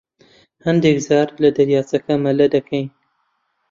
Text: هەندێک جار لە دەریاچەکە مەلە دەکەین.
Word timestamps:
هەندێک 0.65 0.97
جار 1.07 1.27
لە 1.41 1.49
دەریاچەکە 1.57 2.13
مەلە 2.25 2.45
دەکەین. 2.55 2.87